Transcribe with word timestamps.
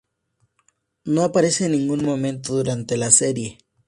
No 1.03 1.21
aparece 1.21 1.65
en 1.67 1.73
ningún 1.73 2.03
momento 2.03 2.55
durante 2.55 2.97
la 2.97 3.11
serie. 3.11 3.59